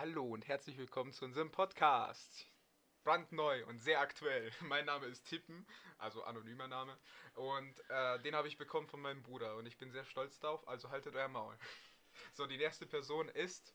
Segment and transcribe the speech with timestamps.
[0.00, 2.46] Hallo und herzlich willkommen zu unserem Podcast.
[3.04, 4.50] Brandneu und sehr aktuell.
[4.62, 5.66] Mein Name ist Tippen,
[5.98, 6.96] also anonymer Name.
[7.34, 10.66] Und äh, den habe ich bekommen von meinem Bruder und ich bin sehr stolz darauf,
[10.66, 11.54] also haltet euer Maul.
[12.32, 13.74] So, die nächste Person ist.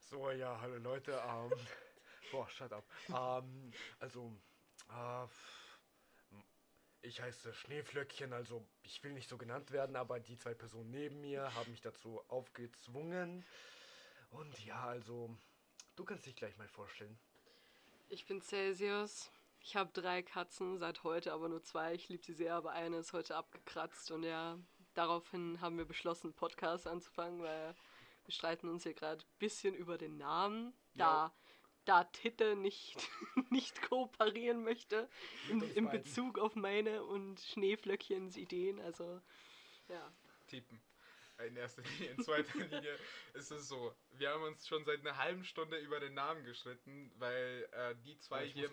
[0.00, 1.12] So, ja, hallo Leute.
[1.12, 1.50] Ähm,
[2.30, 2.84] boah, shut up.
[3.08, 4.30] Ähm, also,
[4.90, 5.26] äh,
[7.00, 11.22] ich heiße Schneeflöckchen, also ich will nicht so genannt werden, aber die zwei Personen neben
[11.22, 13.46] mir haben mich dazu aufgezwungen.
[14.30, 15.36] Und ja, also,
[15.96, 17.18] du kannst dich gleich mal vorstellen.
[18.08, 19.30] Ich bin Celsius.
[19.60, 21.94] Ich habe drei Katzen, seit heute aber nur zwei.
[21.94, 24.10] Ich liebe sie sehr, aber eine ist heute abgekratzt.
[24.12, 24.58] Und ja,
[24.94, 27.74] daraufhin haben wir beschlossen, Podcast anzufangen, weil
[28.24, 30.72] wir streiten uns hier gerade ein bisschen über den Namen.
[30.94, 31.34] Da,
[31.84, 32.96] da Titte nicht,
[33.50, 35.08] nicht kooperieren möchte
[35.50, 35.90] in, in.
[35.90, 38.80] Bezug auf meine und Schneeflöckchens Ideen.
[38.80, 39.20] Also,
[39.88, 40.12] ja.
[40.46, 40.80] Tippen.
[41.44, 42.10] In erster Linie.
[42.12, 42.98] In zweiter Linie
[43.34, 43.94] ist es so.
[44.12, 48.18] Wir haben uns schon seit einer halben Stunde über den Namen gestritten, weil äh, die
[48.18, 48.70] zwei ich hier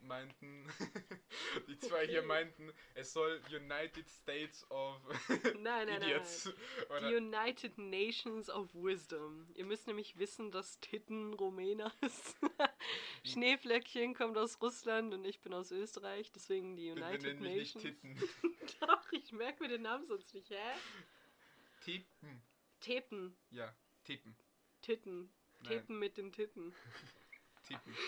[0.00, 0.66] meinten,
[1.68, 4.98] die zwei hier meinten, es soll United States of
[5.28, 6.02] Nein, nein, nein.
[6.02, 6.50] Idiots.
[6.88, 9.46] Oder, Die United Nations of Wisdom.
[9.54, 12.38] Ihr müsst nämlich wissen, dass Titten Rumäner ist.
[13.24, 17.74] Schneeflöckchen kommt aus Russland und ich bin aus Österreich, deswegen die United nenn mich nicht
[17.76, 17.82] Nations.
[17.82, 18.28] Titten.
[18.80, 20.56] Doch, ich merke mir den Namen sonst nicht, hä?
[21.80, 22.42] Tippen.
[22.80, 23.74] Teten, Ja,
[24.04, 24.36] Tippen.
[24.82, 25.32] Titten.
[25.60, 25.68] Nein.
[25.72, 26.74] Teten mit den Titten.
[27.66, 27.94] Tippen.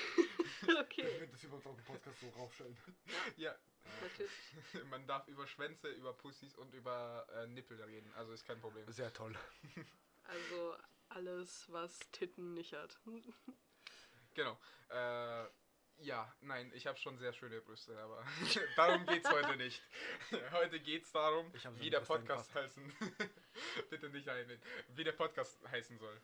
[0.79, 2.77] Okay, Ich werde das überhaupt auf dem Podcast so raufstellen.
[3.37, 3.56] Ja,
[4.03, 4.31] natürlich.
[4.91, 8.91] man darf über Schwänze, über Pussys und über äh, Nippel reden, also ist kein Problem.
[8.93, 9.35] Sehr toll.
[10.25, 10.77] Also
[11.09, 13.00] alles, was Titten nicht hat.
[14.35, 14.59] Genau.
[14.91, 15.47] Äh,
[16.02, 18.25] ja, nein, ich habe schon sehr schöne Brüste, aber
[18.76, 19.82] darum geht's heute nicht.
[20.52, 22.93] Heute geht's darum, Ich hab so wie der Podcast heißen.
[23.91, 24.61] Bitte nicht einnehmen.
[24.88, 26.20] Wie der Podcast heißen soll.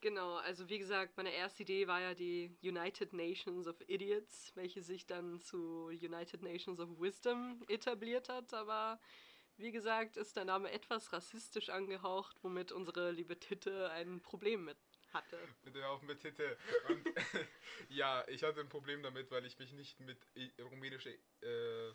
[0.00, 4.82] Genau, also wie gesagt, meine erste Idee war ja die United Nations of Idiots, welche
[4.82, 8.98] sich dann zu United Nations of Wisdom etabliert hat, aber
[9.58, 14.78] wie gesagt, ist der Name etwas rassistisch angehaucht, womit unsere liebe Titte ein Problem mit
[15.12, 15.38] hatte.
[15.62, 16.56] Bitte auf mit Titte.
[16.88, 17.06] Und
[17.88, 21.10] ja, ich hatte ein Problem damit, weil ich mich nicht mit i- rumänischer
[21.42, 21.94] äh,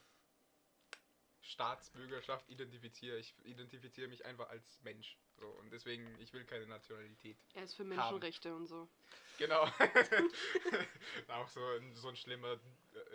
[1.41, 3.17] Staatsbürgerschaft identifiziere.
[3.19, 5.17] Ich identifiziere mich einfach als Mensch.
[5.37, 7.37] So, und deswegen, ich will keine Nationalität.
[7.53, 8.89] Er ist für Menschenrechte und so.
[9.37, 9.63] Genau.
[11.27, 12.57] Auch so ein, so ein schlimmer äh,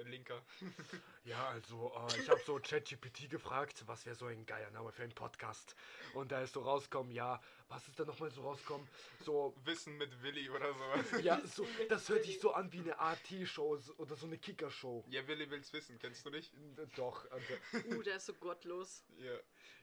[0.04, 0.42] Linker.
[1.24, 5.02] Ja, also, äh, ich habe so ChatGPT gefragt, was wäre so ein geiler Name für
[5.02, 5.76] einen Podcast.
[6.14, 7.38] Und da ist so rausgekommen, ja,
[7.68, 8.88] was ist da nochmal so rausgekommen?
[9.22, 11.04] So, Wissen mit Willi oder sowas.
[11.22, 15.04] ja, so, das hört sich so an wie eine AT-Show oder so eine Kicker-Show.
[15.10, 16.52] Ja, Willi will's wissen, kennst du nicht?
[16.96, 17.54] Doch, also,
[17.90, 19.04] Uh, der ist so gottlos.
[19.18, 19.38] Ja.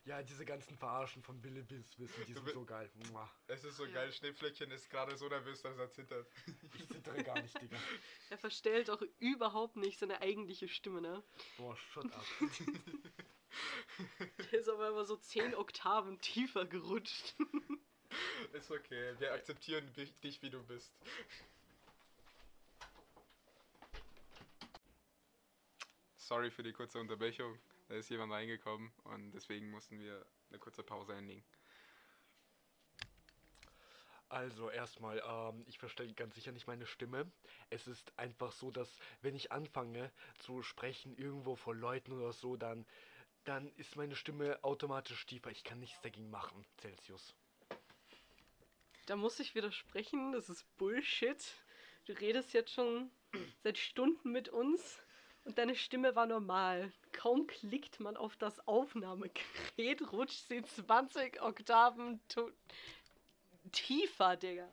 [0.05, 2.89] ja, diese ganzen Verarschen von Billy Bills Wissen, die Du sind so geil.
[3.47, 3.93] Es ist so Ja.
[3.93, 6.27] geil, Schneeflöckchen ist gerade so nervös, dass er zittert.
[6.73, 7.77] Ich zittere gar nicht, Digga.
[8.31, 11.23] Er verstellt auch überhaupt nicht seine eigentliche Stimme, ne?
[11.57, 12.25] Boah, shut up.
[14.51, 17.35] Der ist aber immer so 10 Oktaven tiefer gerutscht.
[18.53, 20.91] Ist okay, wir akzeptieren dich, dich wie du bist.
[26.17, 27.57] Sorry für die kurze Unterbrechung.
[27.87, 31.43] Da ist jemand reingekommen und deswegen mussten wir eine kurze Pause einlegen.
[34.29, 37.31] Also erstmal, ähm, ich verstelle ganz sicher nicht meine Stimme.
[37.69, 42.57] Es ist einfach so, dass wenn ich anfange zu sprechen irgendwo vor Leuten oder so,
[42.57, 42.85] dann,
[43.45, 45.49] dann ist meine Stimme automatisch tiefer.
[45.51, 47.33] Ich kann nichts dagegen machen, Celsius.
[49.05, 51.41] Da muss ich widersprechen, das ist Bullshit.
[52.05, 53.09] Du redest jetzt schon
[53.63, 54.99] seit Stunden mit uns
[55.45, 56.91] und deine Stimme war normal.
[57.13, 62.19] Kaum klickt man auf das Aufnahmegerät, rutscht sie 20 Oktaven
[63.71, 64.69] tiefer, Digga.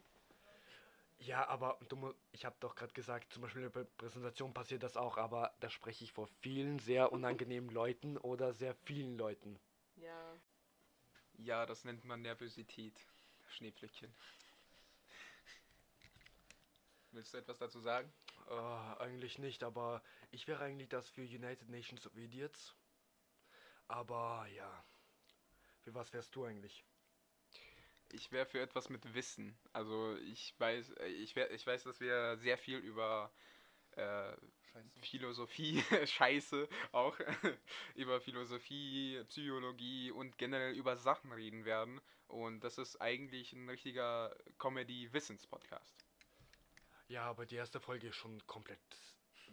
[1.18, 4.82] Ja, aber du, ich habe doch gerade gesagt, zum Beispiel in der Prä- Präsentation passiert
[4.82, 9.58] das auch, aber da spreche ich vor vielen sehr unangenehmen Leuten oder sehr vielen Leuten.
[9.96, 10.36] Ja.
[11.38, 12.94] Ja, das nennt man Nervosität.
[13.48, 14.12] Schneeflöckchen.
[17.12, 18.12] Willst du etwas dazu sagen?
[18.50, 22.74] Äh, eigentlich nicht, aber ich wäre eigentlich das für United Nations of Idiots.
[23.88, 24.84] Aber ja.
[25.82, 26.84] Für was wärst du eigentlich?
[28.12, 29.56] Ich wäre für etwas mit Wissen.
[29.72, 33.32] Also ich weiß, äh, ich, wär, ich weiß, dass wir sehr viel über
[33.92, 34.36] äh,
[35.02, 37.18] Philosophie, Scheiße auch,
[37.94, 42.00] über Philosophie, Psychologie und generell über Sachen reden werden.
[42.26, 46.04] Und das ist eigentlich ein richtiger Comedy-Wissens-Podcast.
[47.08, 48.80] Ja, aber die erste Folge ist schon komplett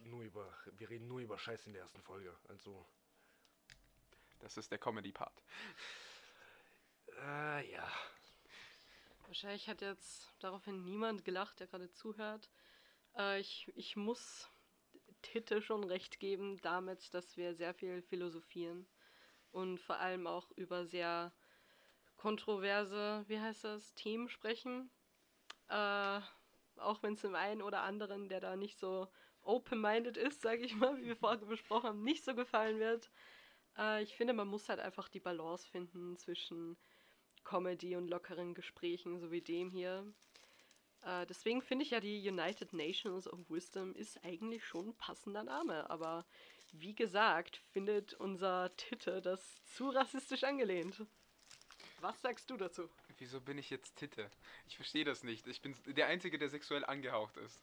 [0.05, 0.51] nur über.
[0.77, 2.35] Wir reden nur über Scheiß in der ersten Folge.
[2.47, 2.85] Also.
[4.39, 5.43] Das ist der Comedy-Part.
[7.19, 7.87] Äh, ja.
[9.31, 12.51] Wahrscheinlich hat jetzt daraufhin niemand gelacht, der gerade zuhört.
[13.17, 14.49] Äh, ich, ich muss
[15.21, 18.85] Titte schon recht geben damit, dass wir sehr viel philosophieren
[19.51, 21.31] und vor allem auch über sehr
[22.17, 24.91] kontroverse, wie heißt das, Themen sprechen.
[25.69, 26.19] Äh,
[26.75, 29.07] auch wenn es dem einen oder anderen, der da nicht so
[29.43, 33.09] open-minded ist, sage ich mal, wie wir vorher besprochen haben, nicht so gefallen wird.
[33.77, 36.75] Äh, ich finde, man muss halt einfach die Balance finden zwischen
[37.43, 40.05] Comedy und lockeren Gesprächen, so wie dem hier.
[41.03, 45.43] Äh, deswegen finde ich ja, die United Nations of Wisdom ist eigentlich schon ein passender
[45.43, 45.89] Name.
[45.89, 46.25] Aber
[46.71, 51.05] wie gesagt, findet unser Titte das zu rassistisch angelehnt.
[51.99, 52.89] Was sagst du dazu?
[53.17, 54.31] Wieso bin ich jetzt Titte?
[54.65, 55.45] Ich verstehe das nicht.
[55.47, 57.61] Ich bin der Einzige, der sexuell angehaucht ist.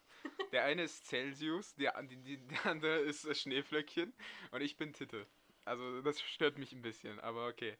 [0.53, 4.15] Der eine ist Celsius, der, die, der andere ist Schneeflöckchen
[4.53, 5.27] und ich bin Titte.
[5.65, 7.77] Also das stört mich ein bisschen, aber okay.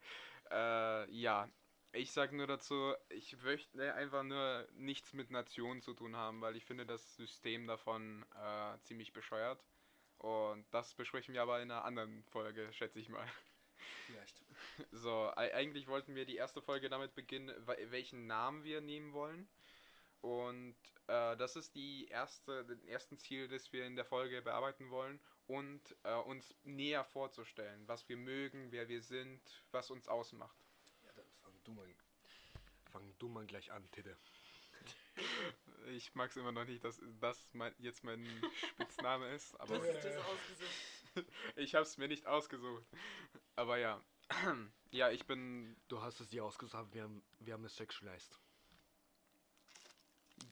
[0.51, 1.49] Äh, ja,
[1.93, 6.57] ich sage nur dazu, ich möchte einfach nur nichts mit Nationen zu tun haben, weil
[6.57, 9.65] ich finde das System davon äh, ziemlich bescheuert.
[10.19, 13.27] Und das besprechen wir aber in einer anderen Folge, schätze ich mal.
[14.07, 14.43] Vielleicht.
[14.93, 17.53] So, eigentlich wollten wir die erste Folge damit beginnen,
[17.91, 19.49] welchen Namen wir nehmen wollen.
[20.21, 20.77] Und
[21.07, 25.21] äh, das ist die erste, das erste Ziel, das wir in der Folge bearbeiten wollen
[25.47, 29.41] und äh, uns näher vorzustellen, was wir mögen, wer wir sind,
[29.71, 30.68] was uns ausmacht.
[31.69, 31.95] Du mal,
[32.91, 34.17] fang du mal gleich an, Titte.
[35.89, 38.27] Ich mag es immer noch nicht, dass das mein, jetzt mein
[38.71, 39.55] Spitzname ist.
[39.61, 41.27] Aber du hast es ausgesucht.
[41.57, 42.87] ich habe es mir nicht ausgesucht.
[43.55, 44.03] Aber ja.
[44.93, 45.77] ja, ich bin.
[45.89, 48.39] Du hast es dir ausgesucht, wir haben, wir haben es sexualized.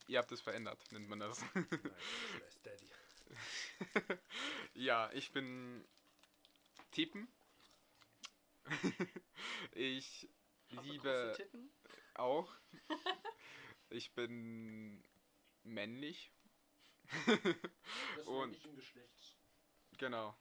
[0.08, 1.42] Ihr habt es verändert, nennt man das.
[1.54, 4.20] Nein, sexualized Daddy.
[4.75, 5.82] ja, ich bin
[6.90, 7.26] Typen.
[9.73, 10.28] ich
[10.70, 11.37] liebe
[12.14, 12.52] auch.
[13.88, 15.00] Ich bin
[15.62, 16.32] männlich.
[18.16, 19.37] Des und Geschlechts.
[19.96, 20.37] genau.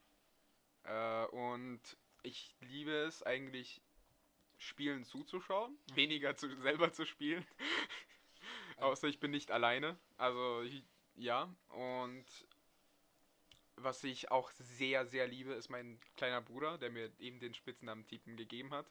[0.84, 1.80] Äh, und
[2.24, 3.84] ich liebe es eigentlich,
[4.58, 7.46] Spielen zuzuschauen, weniger zu, selber zu spielen.
[8.78, 10.00] Außer ich bin nicht alleine.
[10.18, 10.64] Also
[11.16, 11.54] ja.
[11.70, 12.26] Und
[13.76, 18.08] was ich auch sehr, sehr liebe, ist mein kleiner Bruder, der mir eben den Spitznamen
[18.08, 18.90] Typen gegeben hat.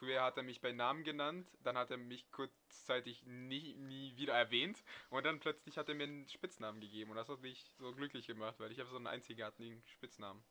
[0.00, 4.32] Früher hat er mich bei Namen genannt, dann hat er mich kurzzeitig nie, nie wieder
[4.32, 7.92] erwähnt und dann plötzlich hat er mir einen Spitznamen gegeben und das hat mich so
[7.92, 10.42] glücklich gemacht, weil ich habe so einen einzigartigen Spitznamen.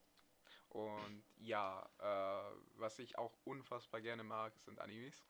[0.68, 5.25] Und ja, äh, was ich auch unfassbar gerne mag, sind Animes.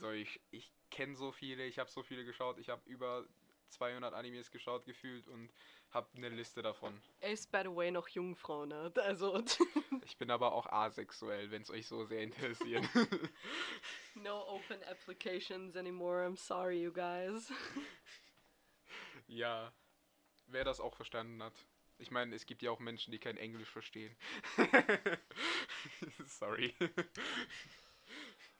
[0.00, 3.26] So, ich, ich kenne so viele, ich habe so viele geschaut, ich habe über
[3.72, 5.52] 200 Animes geschaut gefühlt und
[5.90, 7.00] habe eine Liste davon.
[7.20, 8.92] Er ist, by the way, noch Jungfrau, ne?
[8.96, 9.42] Also.
[10.04, 12.84] ich bin aber auch asexuell, wenn es euch so sehr interessiert.
[14.14, 17.52] no open applications anymore, I'm sorry, you guys.
[19.26, 19.72] ja,
[20.46, 21.54] wer das auch verstanden hat.
[21.98, 24.16] Ich meine, es gibt ja auch Menschen, die kein Englisch verstehen.
[26.26, 26.74] Sorry.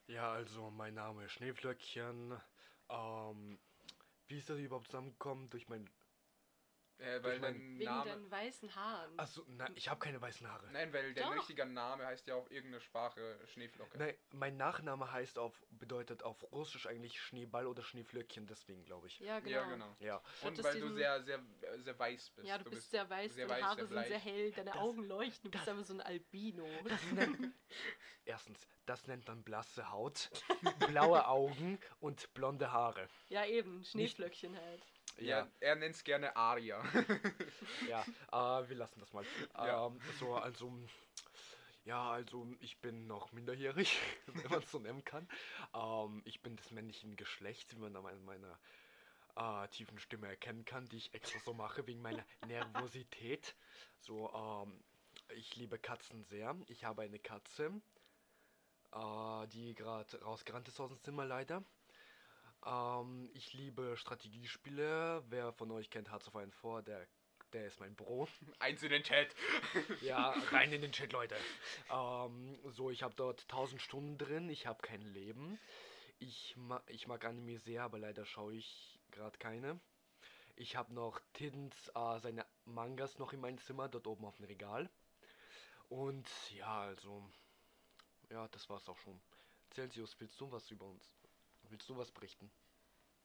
[0.07, 2.39] Ja, also mein Name ist Schneeflöckchen.
[2.91, 3.59] Ähm,
[4.33, 5.51] wie ist das überhaupt zusammengekommen?
[5.51, 5.87] Durch mein
[6.99, 8.11] äh, weil mein Wegen Name.
[8.11, 9.19] deinen weißen Haaren.
[9.19, 10.71] Achso, nein, ich habe keine weißen Haare.
[10.73, 11.35] Nein, weil der Doch.
[11.37, 13.99] richtige Name heißt ja auf irgendeine Sprache Schneeflocke.
[13.99, 19.19] Nein, mein Nachname heißt auf, bedeutet auf Russisch eigentlich Schneeball oder Schneeflöckchen, deswegen glaube ich.
[19.21, 19.51] Ja, genau.
[19.57, 19.97] Ja, genau.
[19.99, 20.23] Ja.
[20.43, 21.41] Und das weil du sehr, sehr,
[21.79, 22.47] sehr weiß bist.
[22.49, 24.79] Ja, du, bist, sehr weiß, sehr deine weiß, Haare sehr sind sehr hell, deine Das-
[24.81, 26.67] Augen leuchten, du bist einfach so ein Albino.
[28.25, 30.31] Erstens, das nennt man blasse Haut,
[30.89, 33.09] blaue Augen und blonde Haare.
[33.29, 34.83] ja, eben, Schneeflöckchen halt.
[35.19, 36.83] Ja, er nennt es gerne Aria.
[37.89, 38.03] Ja,
[38.33, 39.25] äh, wir lassen das mal.
[39.59, 39.87] Ja.
[39.87, 40.73] Ähm, so, also,
[41.85, 45.29] ja, also ich bin noch minderjährig, wenn man es so nennen kann.
[45.75, 48.59] Ähm, ich bin des männlichen Geschlechts, wie man an meiner
[49.37, 53.55] äh, tiefen Stimme erkennen kann, die ich extra so mache wegen meiner Nervosität.
[54.01, 54.85] So, ähm,
[55.37, 56.57] ich liebe Katzen sehr.
[56.69, 57.73] Ich habe eine Katze,
[58.93, 61.65] äh, die gerade rausgerannt ist aus dem Zimmer leider.
[62.65, 65.25] Ähm, ich liebe Strategiespiele.
[65.29, 67.07] Wer von euch kennt Hearts of Iron 4, der,
[67.53, 68.29] der ist mein Bro.
[68.59, 69.35] Eins in den Chat.
[70.03, 71.37] Ja, rein in den Chat, Leute.
[71.91, 74.49] Ähm, so, ich habe dort 1000 Stunden drin.
[74.49, 75.59] Ich habe kein Leben.
[76.19, 79.81] Ich, ma ich mag Anime sehr, aber leider schaue ich gerade keine.
[80.55, 84.45] Ich habe noch Tins, äh, seine Mangas noch in meinem Zimmer, dort oben auf dem
[84.45, 84.89] Regal.
[85.89, 87.29] Und ja, also,
[88.31, 89.21] ja, das war's auch schon.
[89.73, 91.22] Celsius, willst du was über uns?
[91.73, 92.51] Willst du was berichten?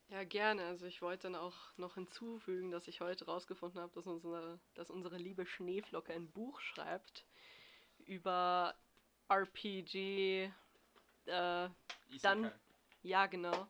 [0.08, 0.64] Ja, gerne.
[0.68, 4.90] Also ich wollte dann auch noch hinzufügen, dass ich heute rausgefunden habe, dass unsere, dass
[4.90, 7.26] unsere liebe Schneeflocke ein Buch schreibt
[8.06, 8.74] über
[9.28, 10.46] RPG.
[11.26, 11.70] Äh,
[12.22, 12.52] Dann-
[13.04, 13.68] ja, genau.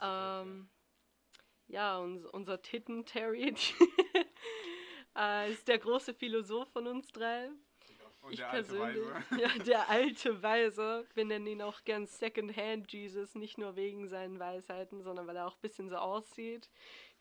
[0.00, 0.70] Ähm,
[1.66, 3.54] ja, uns, unser Titten Terry
[5.16, 7.50] äh, ist der große Philosoph von uns drei.
[8.20, 9.24] Und ich der alte Weise.
[9.40, 11.06] ja, der alte Weise.
[11.14, 15.46] Wir nennen ihn auch gern Secondhand Jesus, nicht nur wegen seinen Weisheiten, sondern weil er
[15.46, 16.68] auch ein bisschen so aussieht.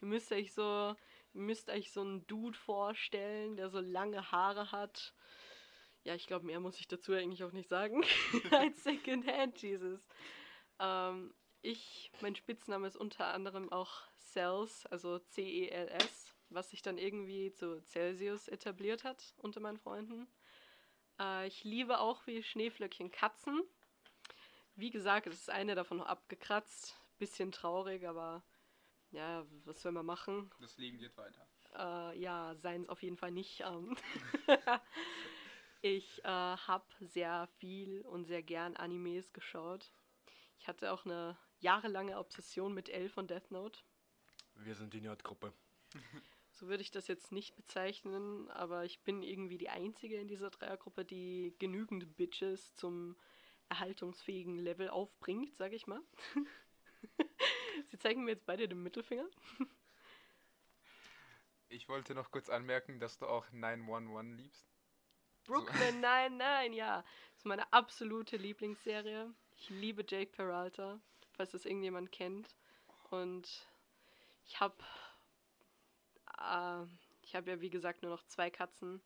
[0.02, 0.96] Ihr müsst euch so,
[1.34, 5.14] ihr müsst euch so einen Dude vorstellen, der so lange Haare hat.
[6.04, 8.04] Ja, ich glaube, mehr muss ich dazu eigentlich auch nicht sagen.
[8.52, 10.08] Als Secondhand Jesus.
[10.80, 17.52] Ähm, ich, mein Spitzname ist unter anderem auch Cells, also C-E-L-S, was sich dann irgendwie
[17.52, 20.28] zu Celsius etabliert hat unter meinen Freunden.
[21.20, 23.62] Äh, ich liebe auch wie Schneeflöckchen Katzen.
[24.76, 26.96] Wie gesagt, es ist eine davon noch abgekratzt.
[27.18, 28.44] Bisschen traurig, aber
[29.12, 30.52] ja, was soll man machen?
[30.60, 31.48] Das Leben geht weiter.
[31.76, 33.62] Äh, ja, seien es auf jeden Fall nicht.
[33.62, 33.98] Ähm.
[35.82, 39.92] ich äh, habe sehr viel und sehr gern Animes geschaut.
[40.60, 43.80] Ich hatte auch eine jahrelange Obsession mit L von Death Note.
[44.56, 45.54] Wir sind die Nerdgruppe.
[46.58, 50.50] So würde ich das jetzt nicht bezeichnen, aber ich bin irgendwie die Einzige in dieser
[50.50, 53.16] Dreiergruppe, die genügend Bitches zum
[53.70, 56.02] erhaltungsfähigen Level aufbringt, sage ich mal.
[57.92, 59.28] Sie zeigen mir jetzt beide den Mittelfinger.
[61.70, 64.66] Ich wollte noch kurz anmerken, dass du auch 911 liebst.
[65.44, 67.02] Brooklyn, nein, nein, ja.
[67.02, 69.30] Das ist meine absolute Lieblingsserie.
[69.58, 70.98] Ich liebe Jake Peralta,
[71.34, 72.56] falls das irgendjemand kennt.
[73.10, 73.68] Und
[74.46, 74.78] ich habe
[76.40, 76.86] äh,
[77.22, 79.02] ich habe ja wie gesagt nur noch zwei Katzen.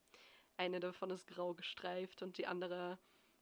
[0.58, 3.00] Eine davon ist grau gestreift und die andere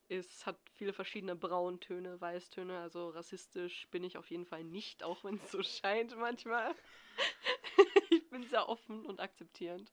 [0.07, 2.79] ist hat viele verschiedene Brauntöne, Weißtöne.
[2.79, 6.75] Also rassistisch bin ich auf jeden Fall nicht, auch wenn es so scheint manchmal.
[8.09, 9.91] ich bin sehr offen und akzeptierend.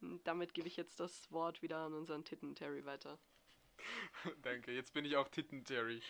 [0.00, 3.18] Und damit gebe ich jetzt das Wort wieder an unseren Titten Terry weiter.
[4.42, 6.00] Danke, jetzt bin ich auch Titten Terry.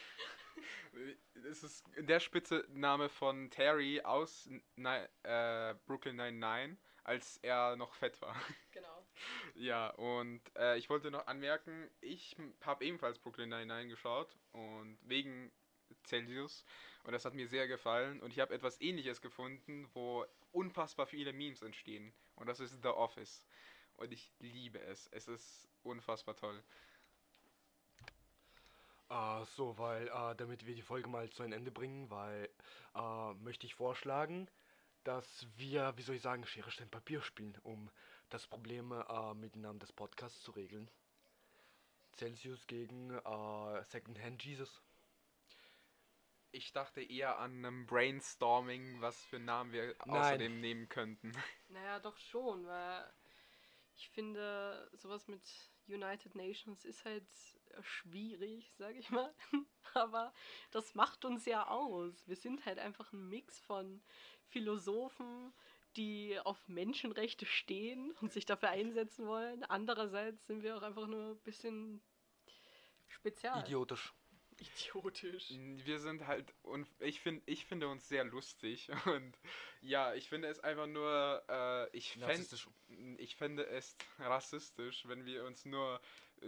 [1.49, 8.35] Es ist der Spitzname von Terry aus äh, Brooklyn 99, als er noch fett war.
[8.73, 9.05] Genau.
[9.55, 15.51] Ja, und äh, ich wollte noch anmerken, ich habe ebenfalls Brooklyn 99 geschaut und wegen
[16.05, 16.65] Celsius
[17.05, 21.33] und das hat mir sehr gefallen und ich habe etwas ähnliches gefunden, wo unfassbar viele
[21.33, 23.45] Memes entstehen und das ist The Office
[23.97, 25.09] und ich liebe es.
[25.13, 26.63] Es ist unfassbar toll.
[29.11, 32.49] Äh, so, weil, äh, damit wir die Folge mal zu einem Ende bringen, weil,
[32.95, 34.49] äh, möchte ich vorschlagen,
[35.05, 37.91] dass wir, wie soll ich sagen, Schere, Stein, Papier spielen, um
[38.29, 40.91] das Problem äh, mit dem Namen des Podcasts zu regeln.
[42.17, 44.83] Celsius gegen äh, Secondhand Jesus.
[46.53, 50.17] Ich dachte eher an einem Brainstorming, was für Namen wir Nein.
[50.17, 51.33] außerdem nehmen könnten.
[51.69, 53.13] Naja, doch schon, weil
[53.97, 55.43] ich finde, sowas mit
[55.87, 57.29] United Nations ist halt
[57.83, 59.35] schwierig, sag ich mal.
[59.95, 60.33] Aber
[60.71, 62.27] das macht uns ja aus.
[62.27, 64.03] Wir sind halt einfach ein Mix von
[64.49, 65.53] Philosophen,
[65.97, 69.65] die auf Menschenrechte stehen und sich dafür einsetzen wollen.
[69.65, 72.01] Andererseits sind wir auch einfach nur ein bisschen
[73.09, 73.61] spezial.
[73.65, 74.13] Idiotisch.
[74.61, 75.51] Idiotisch.
[75.51, 79.39] Wir sind halt und ich finde ich finde uns sehr lustig und
[79.81, 82.69] ja, ich finde es einfach nur äh, ich fänd,
[83.19, 86.01] ich finde es rassistisch, wenn wir uns nur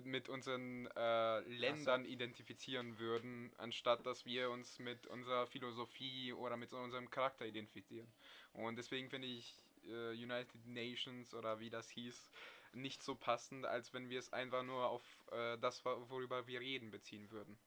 [0.04, 6.72] mit unseren äh, Ländern identifizieren würden, anstatt dass wir uns mit unserer Philosophie oder mit
[6.72, 8.10] unserem Charakter identifizieren.
[8.52, 12.30] Und deswegen finde ich äh, United Nations oder wie das hieß
[12.74, 16.60] nicht so passend, als wenn wir es einfach nur auf äh, das, wo- worüber wir
[16.60, 17.58] reden, beziehen würden.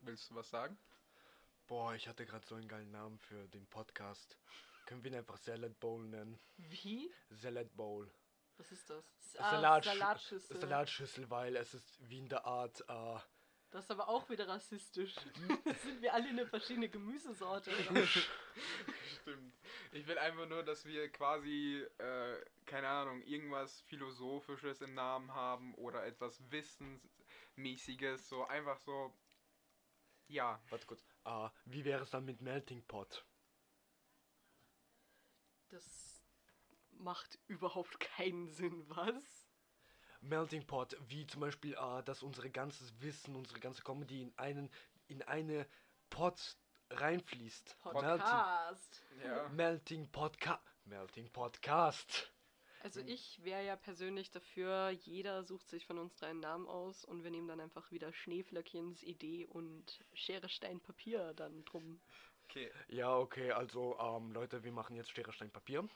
[0.00, 0.76] Willst du was sagen?
[1.68, 4.36] Boah, ich hatte gerade so einen geilen Namen für den Podcast.
[4.86, 6.36] Können wir ihn einfach Salad Bowl nennen?
[6.56, 7.12] Wie?
[7.30, 8.10] Salad Bowl.
[8.60, 9.04] Was ist das?
[9.32, 10.60] Salat Salatschüssel.
[10.60, 13.18] Salatschüssel, weil es ist wie in der Art, äh,
[13.70, 15.14] Das ist aber auch wieder rassistisch.
[15.64, 17.70] Das sind wir alle eine verschiedene Gemüsesorte.
[19.22, 19.54] Stimmt.
[19.92, 25.74] Ich will einfach nur, dass wir quasi, äh, keine Ahnung, irgendwas Philosophisches im Namen haben
[25.76, 29.16] oder etwas Wissensmäßiges, so einfach so,
[30.28, 30.60] ja.
[30.68, 33.24] warte kurz, äh, wie wäre es dann mit Melting Pot?
[35.70, 36.19] Das
[37.00, 39.48] macht überhaupt keinen Sinn, was?
[40.20, 44.70] Melting Pot, wie zum Beispiel, äh, dass unsere ganzes Wissen, unsere ganze Comedy in einen,
[45.08, 45.66] in eine
[46.10, 46.56] Pot
[46.90, 47.76] reinfließt.
[47.84, 49.02] Melting, Podcast.
[49.24, 49.48] Ja.
[49.48, 50.62] Melting Podcast.
[50.84, 52.30] Melting Podcast.
[52.82, 57.04] Also ich wäre ja persönlich dafür, jeder sucht sich von uns drei einen Namen aus
[57.04, 62.00] und wir nehmen dann einfach wieder Schneeflöckchens Idee und Schere, Stein, Papier dann drum.
[62.44, 62.72] Okay.
[62.88, 65.86] Ja, okay, also, ähm, Leute, wir machen jetzt Schere, Stein, Papier.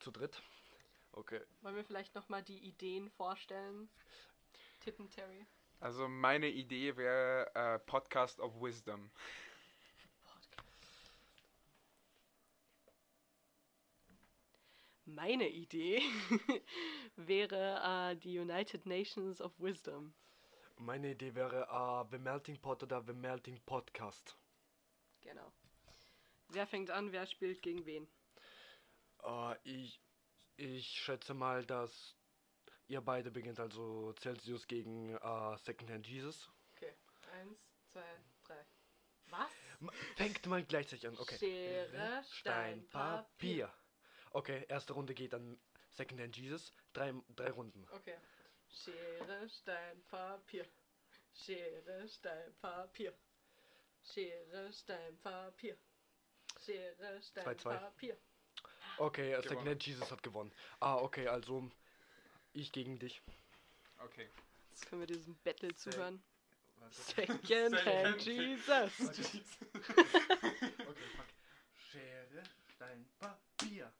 [0.00, 0.42] Zu dritt.
[1.16, 1.40] Okay.
[1.62, 3.88] Wollen wir vielleicht nochmal die Ideen vorstellen?
[4.80, 5.46] Tippen, Terry.
[5.78, 9.10] Also meine Idee wäre äh, Podcast of Wisdom.
[15.04, 16.02] Meine Idee
[17.16, 20.14] wäre äh, die United Nations of Wisdom.
[20.78, 24.36] Meine Idee wäre äh, The Melting Pot oder The Melting Podcast.
[25.20, 25.52] Genau.
[26.48, 28.08] Wer fängt an, wer spielt gegen wen?
[29.22, 30.00] Äh, ich
[30.56, 32.16] ich schätze mal, dass
[32.86, 36.50] ihr beide beginnt, also Celsius gegen äh, Secondhand Jesus.
[36.76, 36.94] Okay.
[37.32, 38.02] Eins, zwei,
[38.44, 38.66] drei.
[39.30, 39.50] Was?
[40.16, 41.38] Fängt mal gleichzeitig an, okay.
[41.38, 43.72] Schere, Stein, Papier.
[44.30, 45.58] Okay, erste Runde geht an
[45.90, 46.72] Secondhand Jesus.
[46.92, 47.86] Drei, drei Runden.
[47.92, 48.16] Okay.
[48.68, 50.66] Schere, Stein, Papier.
[51.32, 53.14] Schere, Stein, Papier.
[54.02, 55.76] Schere, Stein, Papier.
[56.60, 57.76] Schere, Stein, Zwei, zwei.
[57.76, 58.18] Papier.
[58.98, 59.48] Okay, äh, Gewonnen.
[59.48, 60.52] Secondhand Jesus hat gewonnen.
[60.80, 61.70] Ah, okay, also
[62.52, 63.22] ich gegen dich.
[63.98, 64.28] Okay.
[64.70, 66.22] Jetzt können wir diesem Battle zuhören.
[66.76, 66.94] Warte.
[67.40, 69.00] Second Hand Jesus.
[69.00, 69.22] okay,
[71.16, 71.26] fuck.
[71.90, 72.42] Schere,
[72.74, 73.92] Stein, Papier.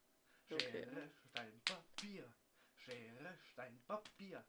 [0.51, 0.87] Okay.
[1.29, 2.33] Stein, Papier.
[2.75, 4.43] Schere, Stein, Papier.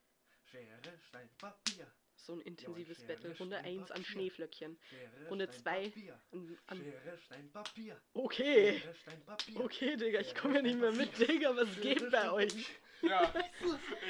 [0.44, 1.86] Schere, Stein, Papier.
[2.26, 3.36] So ein intensives Schere, Battle.
[3.38, 4.04] Runde Stein, 1 an.
[4.04, 4.78] Schneeflöckchen.
[4.90, 6.20] Schere, Runde Stein, 2 Papier.
[6.32, 6.78] an, an.
[6.78, 8.00] Schere, Stein, Papier.
[8.14, 8.78] Okay.
[8.80, 9.60] Schere, Stein, Papier.
[9.60, 11.54] Okay, Digga, ich komme ja nicht mehr mit, Digga.
[11.54, 12.66] Was geht bei euch?
[13.02, 13.32] Ja,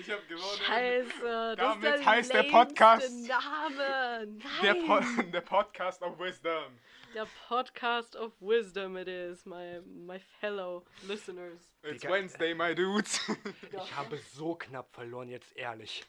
[0.00, 0.58] ich habe gewonnen.
[0.64, 4.26] Scheiße, das Damit ist der heißt der Podcast- Name.
[4.26, 4.42] Nein.
[4.62, 5.00] Der, po
[5.32, 6.78] der Podcast of Wisdom.
[7.12, 11.68] Der Podcast of Wisdom it is, my, my fellow listeners.
[11.82, 12.12] It's Digga.
[12.12, 13.20] Wednesday, my dudes.
[13.72, 16.04] Ich habe so knapp verloren, jetzt ehrlich.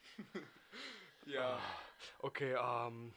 [1.25, 1.59] ja.
[2.19, 3.13] Okay, ähm,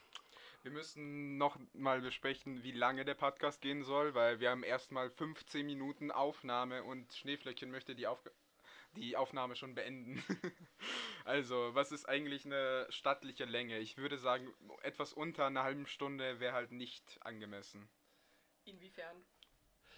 [0.62, 5.10] Wir müssen noch mal besprechen, wie lange der Podcast gehen soll, weil wir haben erstmal
[5.10, 8.30] 15 Minuten Aufnahme und Schneeflöckchen möchte die, Aufg
[8.96, 10.22] die Aufnahme schon beenden.
[11.24, 13.78] also, was ist eigentlich eine stattliche Länge?
[13.78, 17.88] Ich würde sagen, etwas unter einer halben Stunde wäre halt nicht angemessen.
[18.64, 19.24] Inwiefern?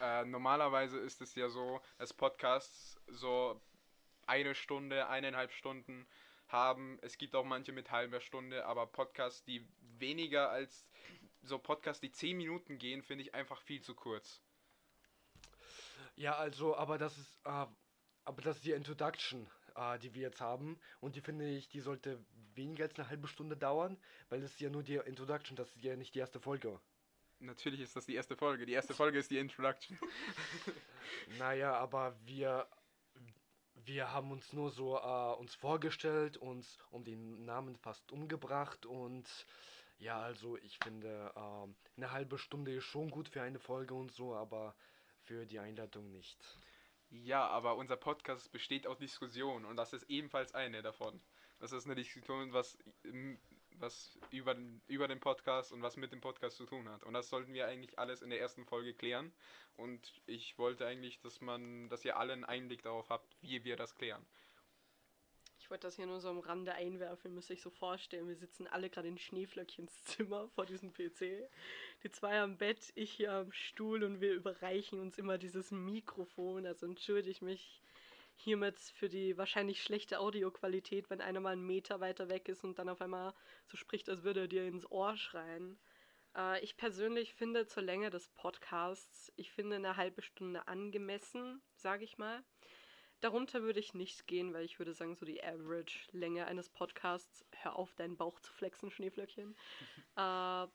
[0.01, 3.61] Äh, normalerweise ist es ja so, dass Podcasts so
[4.27, 6.07] eine Stunde, eineinhalb Stunden
[6.53, 6.99] haben.
[7.03, 9.67] Es gibt auch manche mit halber Stunde, aber Podcasts, die
[9.99, 10.87] weniger als
[11.43, 14.41] so Podcasts, die zehn Minuten gehen, finde ich einfach viel zu kurz.
[16.17, 17.67] ja, also, aber das ist, äh,
[18.25, 20.79] aber das ist die Introduction, äh, die wir jetzt haben.
[21.01, 24.61] Und die finde ich, die sollte weniger als eine halbe Stunde dauern, weil das ist
[24.61, 26.81] ja nur die Introduction, das ist ja nicht die erste Folge.
[27.41, 28.67] Natürlich ist das die erste Folge.
[28.67, 29.99] Die erste Folge ist die Introduction.
[31.39, 32.67] Naja, aber wir,
[33.85, 39.27] wir haben uns nur so äh, uns vorgestellt, uns um den Namen fast umgebracht und
[39.99, 44.13] ja, also ich finde, ähm, eine halbe Stunde ist schon gut für eine Folge und
[44.13, 44.75] so, aber
[45.23, 46.39] für die Einleitung nicht.
[47.11, 51.21] Ja, aber unser Podcast besteht aus Diskussionen und das ist ebenfalls eine davon.
[51.59, 52.77] Das ist eine Diskussion, was,
[53.79, 57.05] was über, den, über den Podcast und was mit dem Podcast zu tun hat.
[57.05, 59.33] Und das sollten wir eigentlich alles in der ersten Folge klären.
[59.77, 63.77] Und ich wollte eigentlich, dass man, dass ihr alle einen Einblick darauf habt, wie wir
[63.77, 64.25] das klären.
[65.59, 67.31] Ich wollte das hier nur so am Rande einwerfen.
[67.31, 71.49] Ihr müsst euch so vorstellen, wir sitzen alle gerade in Schneeflöckchens Zimmer vor diesem PC.
[72.03, 76.67] Die zwei am Bett, ich hier am Stuhl und wir überreichen uns immer dieses Mikrofon.
[76.67, 77.82] Also entschuldige ich mich
[78.37, 82.79] hiermit für die wahrscheinlich schlechte Audioqualität, wenn einer mal einen Meter weiter weg ist und
[82.79, 83.35] dann auf einmal
[83.67, 85.79] so spricht, als würde er dir ins Ohr schreien.
[86.37, 92.05] Äh, ich persönlich finde zur Länge des Podcasts, ich finde eine halbe Stunde angemessen, sage
[92.05, 92.43] ich mal.
[93.21, 97.77] Darunter würde ich nicht gehen, weil ich würde sagen, so die Average-Länge eines Podcasts, hör
[97.77, 99.55] auf, deinen Bauch zu flexen, Schneeflöckchen.
[100.17, 100.67] äh,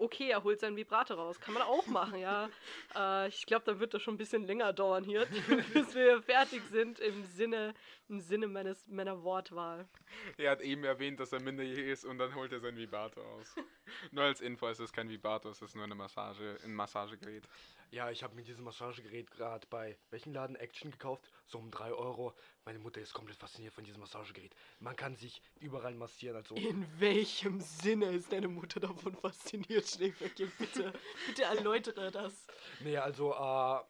[0.00, 1.40] okay, er holt seinen Vibrator raus.
[1.40, 2.48] Kann man auch machen, ja.
[2.96, 5.24] Äh, ich glaube, dann wird das schon ein bisschen länger dauern hier,
[5.72, 7.72] bis wir fertig sind im Sinne,
[8.08, 9.88] im Sinne meines, meiner Wortwahl.
[10.36, 13.54] Er hat eben erwähnt, dass er minderjährig ist und dann holt er sein Vibrator aus.
[14.10, 17.48] nur als Info, es ist kein Vibrator, es ist nur eine Massage, ein Massagegerät.
[17.92, 21.92] Ja, ich habe mir dieses Massagegerät gerade bei welchem Laden Action gekauft, so um 3
[21.92, 22.34] Euro.
[22.64, 24.54] Meine Mutter ist komplett fasziniert von diesem Massagegerät.
[24.78, 30.50] Man kann sich überall massieren, also In welchem Sinne ist deine Mutter davon fasziniert, Schneeflöckchen?
[30.58, 30.92] Bitte,
[31.26, 32.46] bitte erläutere das.
[32.80, 33.80] Nee, also äh,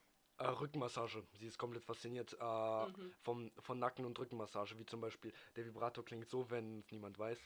[0.42, 1.22] äh, Rückenmassage.
[1.34, 3.12] Sie ist komplett fasziniert äh, Mhm.
[3.20, 4.78] vom, von Nacken- und Rückenmassage.
[4.78, 7.38] Wie zum Beispiel, der Vibrator klingt so, wenn es niemand weiß.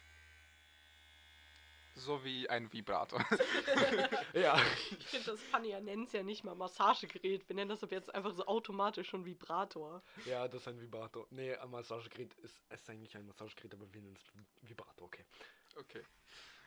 [1.97, 3.25] So wie ein Vibrator.
[4.35, 4.61] Ja,
[4.99, 7.49] Ich finde das funny, er nennt es ja nicht mal Massagegerät.
[7.49, 10.03] Wir nennen das aber jetzt einfach so automatisch schon Vibrator.
[10.27, 11.27] ja, das ist ein Vibrator.
[11.31, 15.25] Nee, ein Massagegerät ist, ist eigentlich ein Massagegerät, aber wir nennen es Vibrator, okay.
[15.77, 16.03] Okay.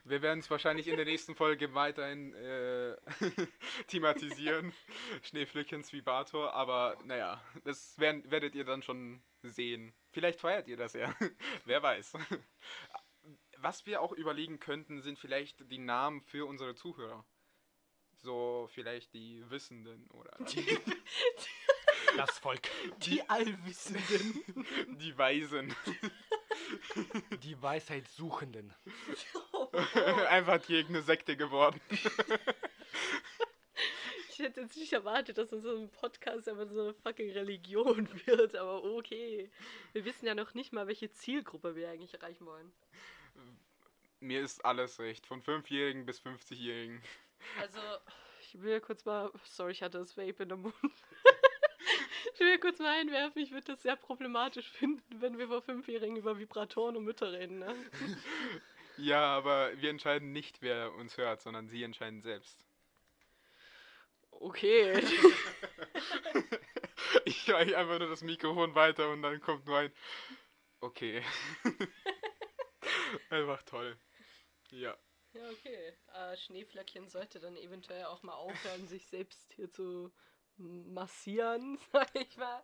[0.05, 2.95] Wir werden es wahrscheinlich in der nächsten Folge weiterhin äh,
[3.87, 4.71] thematisieren.
[5.23, 9.93] Schneeflöckchens Vibrator, aber naja, das werden, werdet ihr dann schon sehen.
[10.11, 11.13] Vielleicht feiert ihr das ja.
[11.65, 12.13] Wer weiß.
[13.61, 17.25] Was wir auch überlegen könnten, sind vielleicht die Namen für unsere Zuhörer.
[18.17, 20.37] So vielleicht die Wissenden oder.
[22.15, 22.61] Das Volk.
[23.03, 24.43] Die Allwissenden.
[24.97, 25.75] Die Weisen.
[27.43, 28.73] Die Weisheitssuchenden.
[30.29, 31.79] Einfach gegen eine Sekte geworden.
[34.29, 38.83] Ich hätte jetzt nicht erwartet, dass unser Podcast einfach so eine fucking Religion wird, aber
[38.83, 39.51] okay.
[39.93, 42.71] Wir wissen ja noch nicht mal, welche Zielgruppe wir eigentlich erreichen wollen.
[44.19, 45.27] Mir ist alles recht.
[45.27, 47.01] Von 5-Jährigen bis 50-Jährigen.
[47.59, 47.79] Also,
[48.41, 49.31] ich will kurz mal.
[49.43, 50.75] Sorry, ich hatte das Vape in der Mund.
[52.33, 56.17] ich will kurz mal einwerfen, ich würde das sehr problematisch finden, wenn wir vor Fünfjährigen
[56.17, 57.75] über Vibratoren und Mütter reden, ne?
[58.99, 62.65] Ja, aber wir entscheiden nicht, wer uns hört, sondern sie entscheiden selbst.
[64.31, 65.03] Okay.
[67.25, 69.91] Ich reiche einfach nur das Mikrofon weiter und dann kommt nur ein.
[70.79, 71.21] Okay.
[73.29, 73.97] einfach toll.
[74.71, 74.97] Ja.
[75.33, 75.93] Ja, okay.
[76.13, 80.11] Äh, Schneeflöckchen sollte dann eventuell auch mal aufhören, sich selbst hier zu
[80.57, 82.63] massieren, sag ich mal.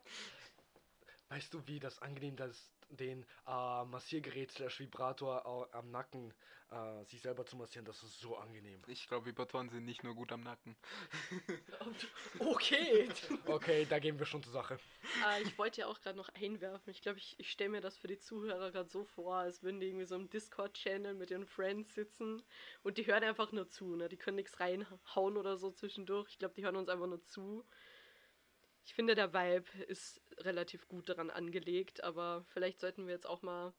[1.28, 6.32] Weißt du, wie das angenehm das den äh, Massiergerät slash Vibrator am Nacken
[6.70, 8.82] äh, sich selber zu massieren, das ist so angenehm.
[8.88, 10.76] Ich glaube, Vibratoren sind nicht nur gut am Nacken.
[12.38, 13.08] Okay.
[13.46, 14.78] Okay, da gehen wir schon zur Sache.
[15.26, 16.90] äh, ich wollte ja auch gerade noch einwerfen.
[16.90, 19.80] Ich glaube, ich, ich stelle mir das für die Zuhörer gerade so vor, als würden
[19.80, 22.42] die irgendwie so im Discord-Channel mit ihren Friends sitzen
[22.82, 23.94] und die hören einfach nur zu.
[23.96, 24.08] Ne?
[24.08, 26.30] Die können nichts reinhauen oder so zwischendurch.
[26.30, 27.64] Ich glaube, die hören uns einfach nur zu.
[28.84, 33.42] Ich finde, der Vibe ist relativ gut daran angelegt, aber vielleicht sollten wir jetzt auch
[33.42, 33.72] mal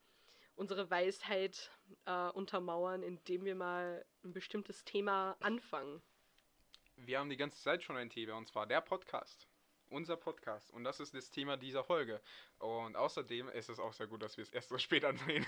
[0.56, 1.72] unsere Weisheit
[2.06, 6.02] äh, untermauern, indem wir mal ein bestimmtes Thema anfangen.
[6.96, 9.48] Wir haben die ganze Zeit schon ein Thema und zwar der Podcast.
[9.90, 10.72] Unser Podcast.
[10.72, 12.22] Und das ist das Thema dieser Folge.
[12.60, 15.46] Und außerdem ist es auch sehr gut, dass wir es erst so spät ansehen.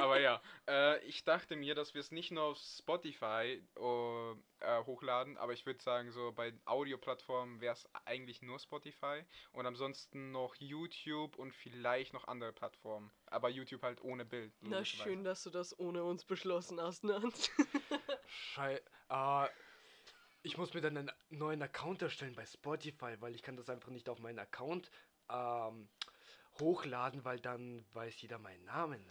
[0.00, 4.84] Aber ja, äh, ich dachte mir, dass wir es nicht nur auf Spotify äh, äh,
[4.84, 9.24] hochladen, aber ich würde sagen, so bei Audioplattformen wäre es eigentlich nur Spotify.
[9.52, 13.10] Und ansonsten noch YouTube und vielleicht noch andere Plattformen.
[13.26, 14.52] Aber YouTube halt ohne Bild.
[14.60, 17.20] Na schön, dass du das ohne uns beschlossen hast, ne?
[18.26, 19.48] Schei äh,
[20.42, 23.90] ich muss mir dann einen neuen Account erstellen bei Spotify, weil ich kann das einfach
[23.90, 24.90] nicht auf meinen Account
[25.28, 25.88] ähm,
[26.58, 29.04] hochladen, weil dann weiß jeder meinen Namen.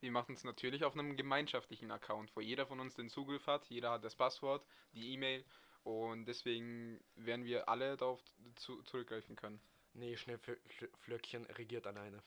[0.00, 3.64] Wir machen es natürlich auf einem gemeinschaftlichen Account, wo jeder von uns den Zugriff hat,
[3.66, 5.44] jeder hat das Passwort, die E-Mail
[5.82, 8.20] und deswegen werden wir alle darauf
[8.56, 9.60] zu, zurückgreifen können.
[9.94, 12.22] Nee, Schneeflöckchen regiert alleine.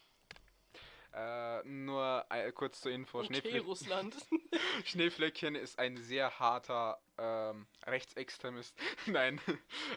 [1.14, 4.16] Äh, nur äh, kurz zur Info, Okay, Schneeflö Russland.
[4.86, 8.76] Schneeflöckchen ist ein sehr harter ähm, Rechtsextremist.
[9.08, 9.42] Nein,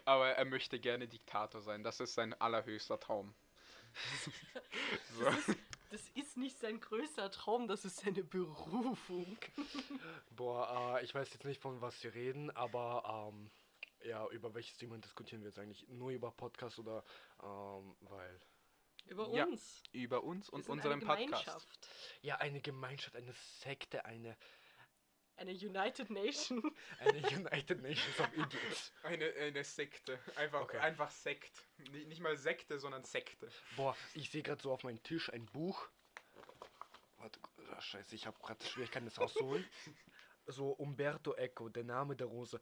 [0.04, 1.82] aber er möchte gerne Diktator sein.
[1.82, 3.34] Das ist sein allerhöchster Traum.
[5.18, 5.54] so.
[5.90, 9.36] Das ist nicht sein größter Traum, das ist seine Berufung.
[10.30, 13.50] Boah, äh, ich weiß jetzt nicht, von was wir reden, aber ähm,
[14.04, 15.86] ja, über welches Thema diskutieren wir jetzt eigentlich?
[15.88, 17.04] Nur über Podcast oder
[17.42, 18.40] ähm, weil.
[19.06, 19.82] Über Ja, uns.
[19.92, 21.28] Über uns und unseren eine Podcast.
[21.28, 21.88] Gemeinschaft.
[22.22, 24.36] Ja, eine Gemeinschaft, eine Sekte, eine,
[25.40, 26.62] Eine United Nation.
[26.98, 28.92] eine United Nations of Idiots.
[29.02, 30.18] Eine, eine Sekte.
[30.36, 30.76] Einfach, Okay.
[30.78, 31.66] einfach Sekt.
[31.92, 33.48] Nicht, nicht mal Sekte, sondern Sekte.
[33.74, 35.88] Boah, ich sehe gerade so auf meinem Tisch ein Buch.
[37.16, 39.66] Warte, oh, scheiße, ich habe gerade Schwierigkeiten, das rauszuholen.
[40.46, 42.60] so Umberto Eco, der Name der Rose.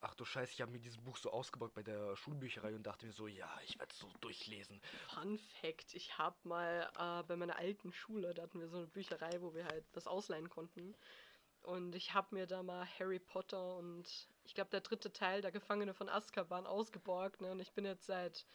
[0.00, 3.04] Ach du Scheiße, ich habe mir dieses Buch so ausgebaut bei der Schulbücherei und dachte
[3.04, 4.80] mir so, ja, ich werde es so durchlesen.
[5.12, 8.86] Fun Fact: Ich habe mal äh, bei meiner alten Schule, da hatten wir so eine
[8.86, 10.94] Bücherei, wo wir halt das ausleihen konnten.
[11.68, 14.06] Und ich habe mir da mal Harry Potter und
[14.44, 17.42] ich glaube der dritte Teil, der Gefangene von Azkaban, ausgeborgt.
[17.42, 17.52] Ne?
[17.52, 18.46] Und ich bin jetzt seit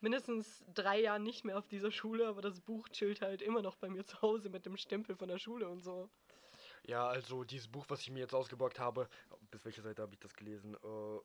[0.00, 3.76] mindestens drei Jahren nicht mehr auf dieser Schule, aber das Buch chillt halt immer noch
[3.76, 6.10] bei mir zu Hause mit dem Stempel von der Schule und so.
[6.82, 9.08] Ja, also dieses Buch, was ich mir jetzt ausgeborgt habe,
[9.52, 10.74] bis welcher Seite habe ich das gelesen?
[10.74, 11.20] Äh,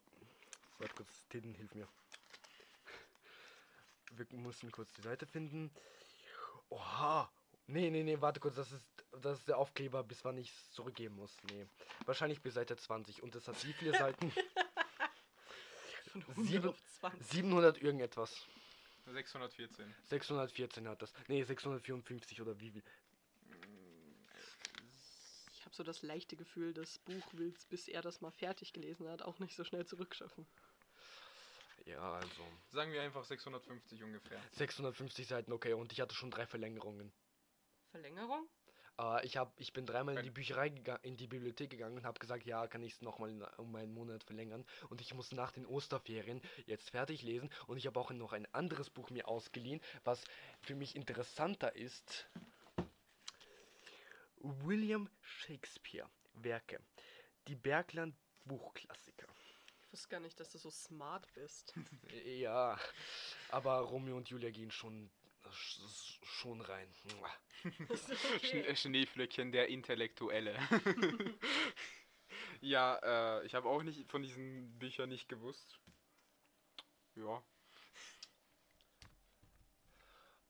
[0.78, 1.88] warte kurz, Tin, hilf mir.
[4.12, 5.72] Wir müssen kurz die Seite finden.
[6.70, 7.32] Oha!
[7.72, 8.84] Nee, nee, nee, warte kurz, das ist,
[9.22, 11.38] das ist der Aufkleber, bis wann ich es zurückgeben muss.
[11.52, 11.66] Nee.
[12.06, 13.24] Wahrscheinlich bis Seite 20.
[13.24, 14.32] Und es hat wie viele Seiten?
[16.12, 17.28] Von 100 Sieben- auf 20.
[17.28, 18.46] 700 irgendetwas.
[19.06, 19.94] 614.
[20.06, 21.14] 614 hat das.
[21.30, 22.84] Nee, 654 oder wie viel.
[25.54, 29.08] Ich habe so das leichte Gefühl, das Buch will bis er das mal fertig gelesen
[29.08, 30.46] hat, auch nicht so schnell zurückschaffen.
[31.86, 32.44] Ja, also.
[32.70, 34.40] Sagen wir einfach 650 ungefähr.
[34.52, 35.74] 650 Seiten, okay.
[35.74, 37.12] Und ich hatte schon drei Verlängerungen.
[37.92, 38.48] Verlängerung?
[39.00, 42.06] Äh, ich, hab, ich bin dreimal in die Bücherei, gega- in die Bibliothek gegangen und
[42.06, 44.66] habe gesagt, ja, kann ich es nochmal um einen Monat verlängern.
[44.90, 47.50] Und ich muss nach den Osterferien jetzt fertig lesen.
[47.68, 50.24] Und ich habe auch noch ein anderes Buch mir ausgeliehen, was
[50.62, 52.28] für mich interessanter ist.
[54.38, 56.80] William Shakespeare Werke.
[57.48, 59.28] Die Bergland Buchklassiker.
[59.86, 61.74] Ich wusste gar nicht, dass du so smart bist.
[62.26, 62.78] Ja,
[63.50, 65.10] aber Romeo und Julia gehen schon,
[65.52, 66.88] schon rein.
[68.38, 68.76] Okay.
[68.76, 70.58] Schneeflöckchen, der Intellektuelle.
[72.62, 75.80] ja, äh, ich habe auch nicht von diesen Büchern nicht gewusst.
[77.14, 77.44] Ja.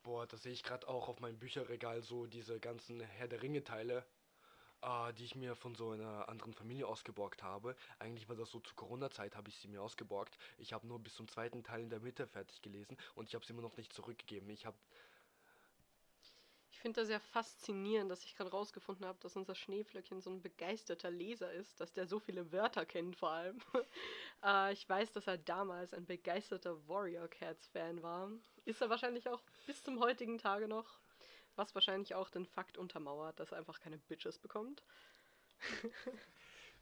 [0.04, 4.06] Boah, da sehe ich gerade auch auf meinem Bücherregal so diese ganzen Herr der Ringe-Teile,
[4.82, 7.76] äh, die ich mir von so einer anderen Familie ausgeborgt habe.
[8.00, 10.38] Eigentlich war das so zur Corona-Zeit, habe ich sie mir ausgeborgt.
[10.58, 13.46] Ich habe nur bis zum zweiten Teil in der Mitte fertig gelesen und ich habe
[13.46, 14.50] sie immer noch nicht zurückgegeben.
[14.50, 14.78] Ich habe
[16.72, 20.42] ich finde das sehr faszinierend, dass ich gerade rausgefunden habe, dass unser Schneeflöckchen so ein
[20.42, 23.60] begeisterter Leser ist, dass der so viele Wörter kennt vor allem.
[24.44, 28.32] äh, ich weiß, dass er damals ein begeisterter Warrior Cats Fan war.
[28.66, 31.00] Ist er wahrscheinlich auch bis zum heutigen Tage noch.
[31.56, 34.84] Was wahrscheinlich auch den Fakt untermauert, dass er einfach keine Bitches bekommt.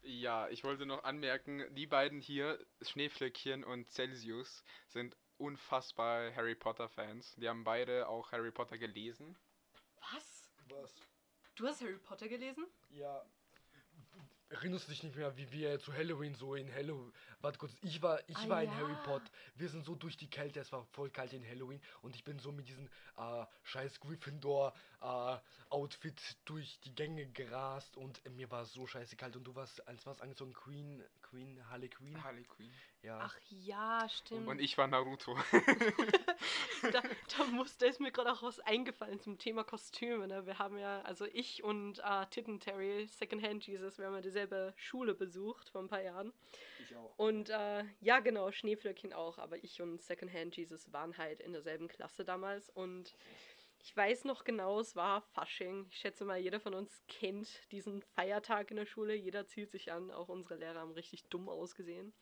[0.02, 6.88] ja, ich wollte noch anmerken, die beiden hier, Schneeflöckchen und Celsius, sind unfassbar Harry Potter
[6.88, 7.34] Fans.
[7.36, 9.36] Die haben beide auch Harry Potter gelesen.
[10.12, 10.50] Was?
[10.68, 10.94] Was?
[11.56, 12.66] Du hast Harry Potter gelesen?
[12.90, 13.24] Ja.
[14.50, 17.12] Erinnerst du dich nicht mehr, wie wir zu Halloween so in Halloween.
[17.40, 18.76] Warte kurz, ich war, ich Ah, war in ja.
[18.76, 19.30] Harry Potter.
[19.54, 22.38] Wir sind so durch die Kälte, es war voll kalt in Halloween und ich bin
[22.40, 22.86] so mit diesem
[23.16, 25.36] äh, scheiß Gryffindor äh,
[25.70, 29.86] Outfit durch die Gänge gerast und äh, mir war so scheiße kalt und du warst
[29.86, 32.22] als was angezogen Queen Queen Harley Queen.
[32.24, 32.70] Harley Quinn.
[33.02, 33.18] Ja.
[33.22, 34.48] Ach ja, stimmt.
[34.48, 35.34] Und ich war Naruto.
[36.92, 37.02] da,
[37.38, 40.26] da muss, da ist mir gerade auch was eingefallen zum Thema Kostüme.
[40.26, 40.44] Ne?
[40.44, 44.72] Wir haben ja, also ich und äh, Titten Terry, Secondhand Jesus, wir haben ja dieselbe
[44.76, 46.32] Schule besucht vor ein paar Jahren.
[46.82, 47.18] ich auch.
[47.18, 51.88] Und äh, ja, genau, Schneeflöckchen auch, aber ich und Secondhand Jesus waren halt in derselben
[51.88, 53.14] Klasse damals und
[53.82, 55.86] ich weiß noch genau, es war Fasching.
[55.90, 59.14] Ich schätze mal, jeder von uns kennt diesen Feiertag in der Schule.
[59.14, 62.12] Jeder zielt sich an, auch unsere Lehrer haben richtig dumm ausgesehen.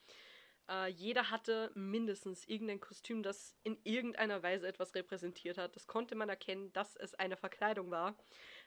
[0.69, 5.75] Äh, jeder hatte mindestens irgendein Kostüm, das in irgendeiner Weise etwas repräsentiert hat.
[5.75, 8.17] Das konnte man erkennen, dass es eine Verkleidung war.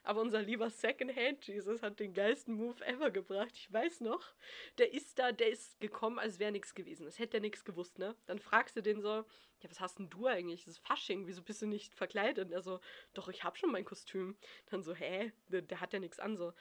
[0.03, 3.51] Aber unser lieber Secondhand Jesus hat den geilsten Move ever gebracht.
[3.53, 4.33] Ich weiß noch,
[4.79, 7.05] der ist da, der ist gekommen, als wäre nichts gewesen.
[7.05, 8.15] Das hätte er nichts gewusst, ne?
[8.25, 10.65] Dann fragst du den so, ja, was hast denn du eigentlich?
[10.65, 12.47] Das ist Fasching, wieso bist du nicht verkleidet?
[12.47, 12.79] Und er so,
[13.13, 14.37] doch, ich hab schon mein Kostüm.
[14.71, 15.31] Dann so, hä?
[15.49, 16.53] Der, der hat ja nichts an, so.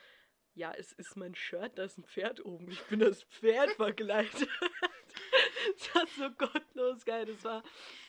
[0.55, 2.70] Ja, es ist mein Shirt, da ist ein Pferd oben.
[2.70, 4.35] Ich bin das Pferd verkleidet.
[5.79, 7.24] das war so gottlos geil.
[7.24, 7.62] Das war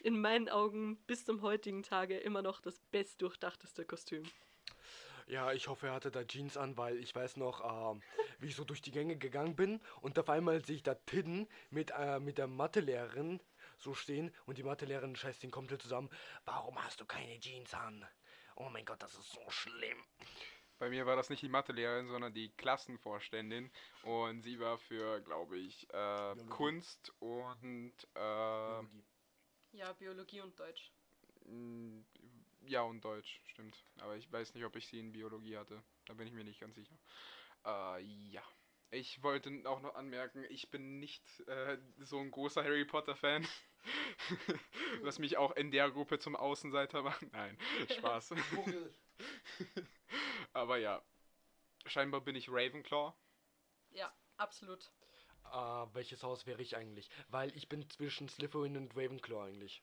[0.03, 4.23] in meinen Augen bis zum heutigen Tage immer noch das bestdurchdachteste Kostüm.
[5.31, 8.01] Ja, ich hoffe, er hatte da Jeans an, weil ich weiß noch, ähm,
[8.39, 11.47] wie ich so durch die Gänge gegangen bin und auf einmal sehe ich da Tidden
[11.69, 13.39] mit, äh, mit der Mathelehrerin
[13.77, 16.09] so stehen und die Mathelehrerin scheißt ihn komplett zusammen.
[16.43, 18.05] Warum hast du keine Jeans an?
[18.57, 20.03] Oh mein Gott, das ist so schlimm.
[20.79, 23.71] Bei mir war das nicht die Mathelehrerin, sondern die Klassenvorständin.
[24.03, 28.81] Und sie war für, glaube ich, äh, Kunst und äh,
[29.71, 30.91] Ja, Biologie und Deutsch.
[32.61, 33.83] Ja und Deutsch, stimmt.
[33.99, 35.81] Aber ich weiß nicht, ob ich sie in Biologie hatte.
[36.05, 36.97] Da bin ich mir nicht ganz sicher.
[37.65, 38.43] Äh, ja.
[38.93, 43.47] Ich wollte auch noch anmerken, ich bin nicht äh, so ein großer Harry Potter Fan.
[45.01, 47.21] Was mich auch in der Gruppe zum Außenseiter macht.
[47.31, 47.57] Nein,
[47.89, 48.33] Spaß.
[50.53, 51.01] Aber ja.
[51.85, 53.13] Scheinbar bin ich Ravenclaw.
[53.91, 54.91] Ja, absolut.
[55.45, 55.55] Äh,
[55.93, 57.09] welches Haus wäre ich eigentlich?
[57.29, 59.81] Weil ich bin zwischen Slytherin und Ravenclaw eigentlich.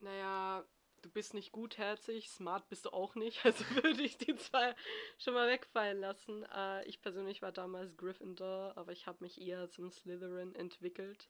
[0.00, 0.64] Naja,
[1.06, 4.74] du bist nicht gutherzig, smart bist du auch nicht, also würde ich die zwei
[5.18, 6.44] schon mal wegfallen lassen.
[6.54, 11.28] Äh, ich persönlich war damals Gryffindor, aber ich habe mich eher zum Slytherin entwickelt.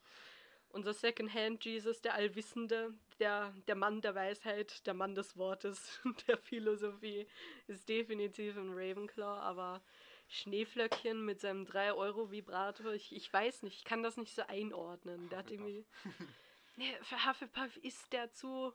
[0.70, 6.38] Unser Secondhand Jesus, der Allwissende, der, der Mann der Weisheit, der Mann des Wortes, der
[6.38, 7.26] Philosophie,
[7.66, 9.82] ist definitiv ein Ravenclaw, aber
[10.28, 15.28] Schneeflöckchen mit seinem 3-Euro-Vibrator, ich, ich weiß nicht, ich kann das nicht so einordnen.
[15.28, 15.84] Der hat irgendwie.
[16.78, 18.74] Nee, für Hufflepuff ist der zu.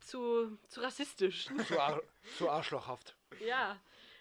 [0.00, 0.58] Zu.
[0.68, 1.46] zu rassistisch.
[1.68, 2.02] Zu, ar
[2.36, 3.16] zu arschlochhaft.
[3.40, 3.80] ja,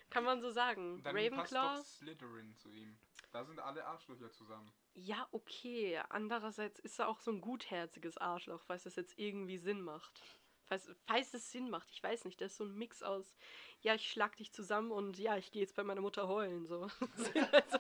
[0.10, 1.02] kann man so sagen.
[1.04, 1.76] Dann Ravenclaw.
[1.78, 2.98] passt doch Slytherin zu ihm.
[3.32, 4.72] Da sind alle Arschlöcher zusammen.
[4.96, 6.02] Ja, okay.
[6.10, 10.22] Andererseits ist er auch so ein gutherziges Arschloch, falls das jetzt irgendwie Sinn macht.
[10.66, 12.42] Falls, falls es Sinn macht, ich weiß nicht.
[12.42, 13.36] Das ist so ein Mix aus,
[13.82, 16.66] ja, ich schlag dich zusammen und ja, ich gehe jetzt bei meiner Mutter heulen.
[16.66, 16.88] So.
[17.18, 17.78] Das sind also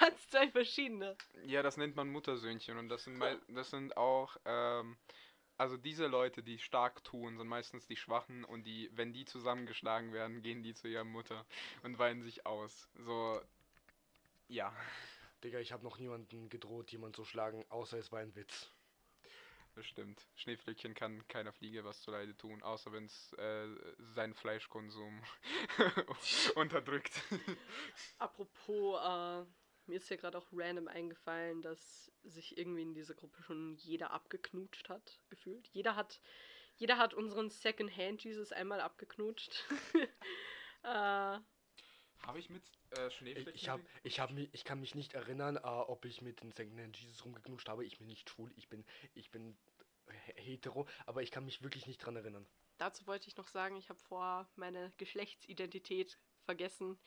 [0.00, 1.16] ganz zwei verschiedene.
[1.44, 4.96] Ja, das nennt man Muttersöhnchen und das sind, das sind auch, ähm,
[5.62, 10.12] also diese Leute, die stark tun, sind meistens die Schwachen und die, wenn die zusammengeschlagen
[10.12, 11.46] werden, gehen die zu ihrer Mutter
[11.84, 12.88] und weinen sich aus.
[12.96, 13.40] So,
[14.48, 14.74] ja,
[15.44, 18.72] Digga, ich habe noch niemanden gedroht, jemand zu schlagen, außer es war ein Witz.
[19.76, 20.26] das stimmt.
[20.34, 23.68] Schneeflöckchen kann keiner Fliege was zuleide tun, außer wenn es äh,
[24.00, 25.22] seinen Fleischkonsum
[26.56, 27.22] unterdrückt.
[28.18, 29.46] Apropos äh,
[29.86, 34.10] mir ist ja gerade auch random eingefallen, dass sich irgendwie in dieser Gruppe schon jeder
[34.10, 35.68] abgeknutscht hat, gefühlt.
[35.68, 36.20] Jeder hat,
[36.76, 39.64] jeder hat unseren Second-Hand Jesus einmal abgeknutscht.
[40.82, 41.42] äh, Habe
[42.36, 43.54] ich mit äh, Schneeflecken?
[43.54, 46.52] Ich, hab, ich, hab mich, ich kann mich nicht erinnern, äh, ob ich mit den
[46.52, 47.84] Secondhand Jesus rumgeknutscht habe.
[47.84, 49.56] Ich bin nicht schwul, ich bin, ich bin
[50.36, 52.46] hetero, aber ich kann mich wirklich nicht dran erinnern.
[52.78, 56.98] Dazu wollte ich noch sagen, ich habe vor meine Geschlechtsidentität vergessen.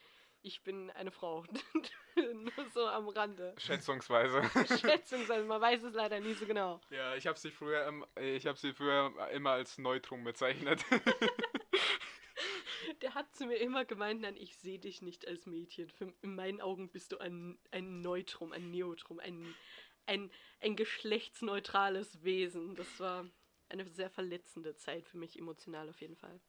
[0.46, 1.44] Ich bin eine Frau.
[2.16, 3.56] Nur so am Rande.
[3.58, 4.44] Schätzungsweise.
[4.80, 6.80] Schätzungsweise, man weiß es leider nie so genau.
[6.92, 10.86] Ja, ich habe sie früher, ich habe sie früher immer als Neutrum bezeichnet.
[13.02, 15.90] Der hat zu mir immer gemeint, nein, ich sehe dich nicht als Mädchen.
[15.90, 19.56] Für, in meinen Augen bist du ein, ein Neutrum, ein Neutrum, ein,
[20.06, 20.32] ein,
[20.62, 22.76] ein geschlechtsneutrales Wesen.
[22.76, 23.28] Das war
[23.68, 26.40] eine sehr verletzende Zeit für mich, emotional auf jeden Fall.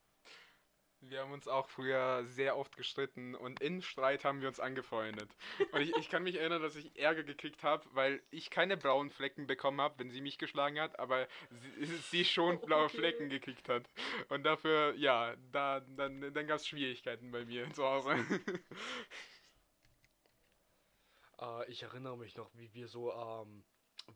[1.09, 5.29] Wir haben uns auch früher sehr oft gestritten und in Streit haben wir uns angefreundet.
[5.73, 9.11] Und ich, ich kann mich erinnern, dass ich Ärger gekriegt habe, weil ich keine braunen
[9.11, 12.89] Flecken bekommen habe, wenn sie mich geschlagen hat, aber sie, sie schon blaue.
[12.89, 13.89] Flecken gekriegt hat.
[14.29, 18.13] Und dafür, ja, da, dann, dann gab es Schwierigkeiten bei mir zu Hause.
[21.39, 23.65] Äh, ich erinnere mich noch, wie wir so, ähm,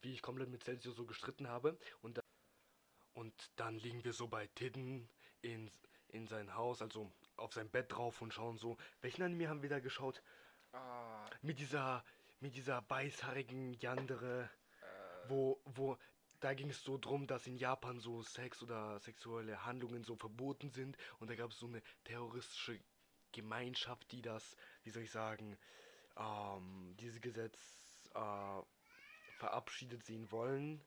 [0.03, 1.79] wie ich komplett mit Celsius so gestritten habe.
[2.01, 2.23] Und, da,
[3.15, 5.09] und dann liegen wir so bei Tidden
[5.43, 5.71] in
[6.13, 8.77] in sein Haus, also auf sein Bett drauf und schauen so.
[9.01, 10.23] Welchen Anime haben wir da geschaut?
[10.73, 11.27] Ah.
[11.43, 12.05] Mit dieser,
[12.41, 15.29] mit dieser beißhaarigen Yandere, äh.
[15.29, 15.97] wo, wo,
[16.41, 20.71] da ging es so drum, dass in Japan so Sex oder sexuelle Handlungen so verboten
[20.71, 22.81] sind und da gab es so eine terroristische
[23.33, 25.57] Gemeinschaft, die das, wie soll ich sagen,
[26.17, 28.63] ähm, dieses Gesetz äh,
[29.39, 30.83] verabschiedet sehen wollen.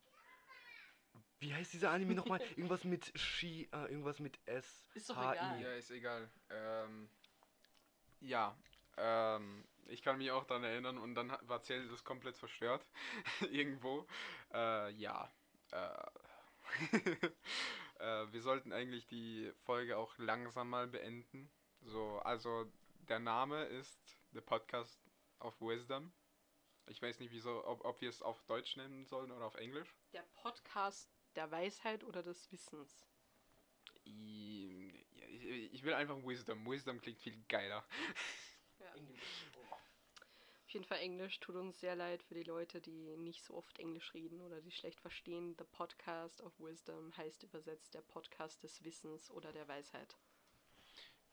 [1.44, 2.40] Wie heißt dieser Anime nochmal?
[2.56, 4.82] Irgendwas mit Shi, äh, irgendwas mit S.
[4.94, 5.62] Ist doch H egal.
[5.62, 6.30] Ja, ist egal.
[6.50, 7.10] Ähm,
[8.22, 8.56] ja,
[8.96, 12.88] ähm, ich kann mich auch daran erinnern und dann war Zell das komplett verstört.
[13.52, 14.08] Irgendwo.
[14.54, 15.30] Äh, ja.
[15.72, 16.06] Äh,
[18.00, 21.52] äh, wir sollten eigentlich die Folge auch langsam mal beenden.
[21.82, 22.72] So, also
[23.10, 24.00] der Name ist
[24.32, 24.98] The Podcast
[25.42, 26.14] of Wisdom.
[26.88, 29.94] Ich weiß nicht, wieso, ob, ob wir es auf Deutsch nennen sollen oder auf Englisch.
[30.14, 33.06] Der Podcast der Weisheit oder des Wissens?
[34.06, 36.66] Ich, will einfach Wisdom.
[36.66, 37.86] Wisdom klingt viel geiler.
[38.80, 38.94] Ja.
[40.66, 43.78] Auf jeden Fall Englisch tut uns sehr leid für die Leute, die nicht so oft
[43.80, 45.56] Englisch reden oder die schlecht verstehen.
[45.58, 50.18] The Podcast of Wisdom heißt übersetzt der Podcast des Wissens oder der Weisheit.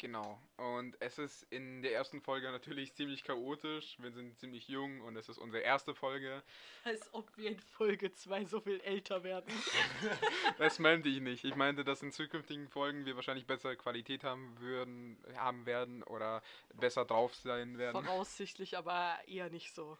[0.00, 0.40] Genau.
[0.56, 3.98] Und es ist in der ersten Folge natürlich ziemlich chaotisch.
[3.98, 6.42] Wir sind ziemlich jung und es ist unsere erste Folge.
[6.84, 9.52] Als ob wir in Folge 2 so viel älter werden.
[10.58, 11.44] das meinte ich nicht.
[11.44, 16.42] Ich meinte, dass in zukünftigen Folgen wir wahrscheinlich bessere Qualität haben würden, haben werden oder
[16.72, 18.02] besser drauf sein werden.
[18.02, 19.98] Voraussichtlich, aber eher nicht so.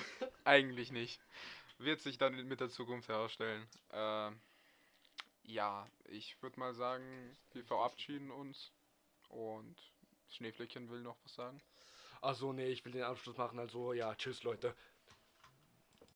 [0.44, 1.20] Eigentlich nicht.
[1.76, 3.68] Wird sich dann mit der Zukunft herausstellen.
[3.90, 4.30] Äh,
[5.42, 8.72] ja, ich würde mal sagen, wir verabschieden uns.
[9.32, 9.76] Und
[10.28, 11.62] Schneeflöckchen will noch was sagen.
[12.20, 13.58] Achso, nee, ich will den Abschluss machen.
[13.58, 14.74] Also, ja, tschüss, Leute.